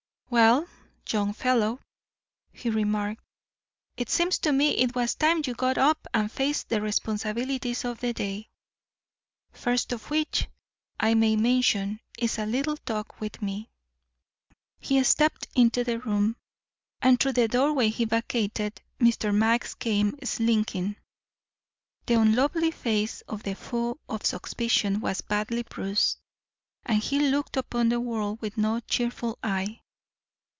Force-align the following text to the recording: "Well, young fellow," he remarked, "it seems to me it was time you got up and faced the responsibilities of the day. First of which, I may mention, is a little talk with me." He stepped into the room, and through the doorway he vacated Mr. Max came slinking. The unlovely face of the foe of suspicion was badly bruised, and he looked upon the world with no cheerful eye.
"Well, 0.33 0.65
young 1.11 1.33
fellow," 1.33 1.81
he 2.53 2.69
remarked, 2.69 3.21
"it 3.97 4.09
seems 4.09 4.37
to 4.39 4.53
me 4.53 4.69
it 4.77 4.95
was 4.95 5.13
time 5.13 5.41
you 5.45 5.53
got 5.53 5.77
up 5.77 6.07
and 6.13 6.31
faced 6.31 6.69
the 6.69 6.79
responsibilities 6.79 7.83
of 7.83 7.99
the 7.99 8.13
day. 8.13 8.47
First 9.51 9.91
of 9.91 10.09
which, 10.09 10.47
I 10.97 11.15
may 11.15 11.35
mention, 11.35 11.99
is 12.17 12.37
a 12.39 12.45
little 12.45 12.77
talk 12.77 13.19
with 13.19 13.41
me." 13.41 13.71
He 14.79 15.03
stepped 15.03 15.49
into 15.53 15.83
the 15.83 15.99
room, 15.99 16.37
and 17.01 17.19
through 17.19 17.33
the 17.33 17.49
doorway 17.49 17.89
he 17.89 18.05
vacated 18.05 18.81
Mr. 19.01 19.35
Max 19.35 19.73
came 19.73 20.17
slinking. 20.23 20.95
The 22.05 22.13
unlovely 22.13 22.71
face 22.71 23.19
of 23.27 23.43
the 23.43 23.55
foe 23.55 23.99
of 24.07 24.25
suspicion 24.25 25.01
was 25.01 25.19
badly 25.19 25.63
bruised, 25.63 26.19
and 26.85 26.99
he 27.03 27.19
looked 27.19 27.57
upon 27.57 27.89
the 27.89 27.99
world 27.99 28.41
with 28.41 28.57
no 28.57 28.79
cheerful 28.79 29.37
eye. 29.43 29.79